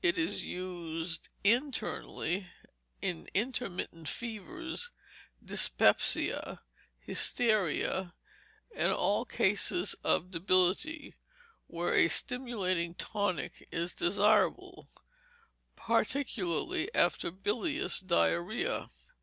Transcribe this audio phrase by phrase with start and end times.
[0.00, 2.48] It is used internally
[3.02, 4.90] in intermittent fevers,
[5.44, 6.62] dyspepsia,
[6.98, 8.14] hysteria,
[8.74, 11.14] and all cases of debility,
[11.66, 14.88] where a stimulating tonic is desirable,
[15.76, 18.88] particularly after bilious diarrhoea.